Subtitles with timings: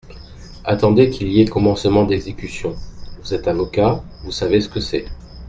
[0.63, 2.75] Attendez qu'il y ait commencement d'exécution,
[3.19, 5.05] vous êtes avocat, vous savez ce que c'est.